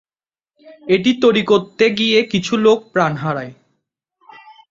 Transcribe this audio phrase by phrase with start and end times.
[0.87, 3.53] এটি তৈরি করতে গিয়ে কিছু লোক প্রাণ হারায়।